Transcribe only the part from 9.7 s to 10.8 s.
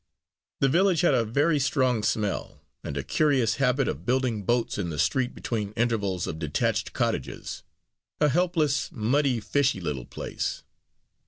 little place.